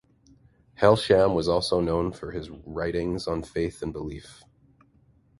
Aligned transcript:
Hailsham 0.79 1.35
was 1.35 1.47
also 1.47 1.79
known 1.79 2.11
for 2.11 2.31
his 2.31 2.49
writings 2.49 3.27
on 3.27 3.43
faith 3.43 3.83
and 3.83 3.93
belief. 3.93 4.41